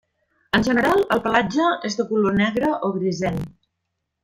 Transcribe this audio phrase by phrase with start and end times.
[0.59, 3.47] En general, el pelatge és de color negre o grisenc.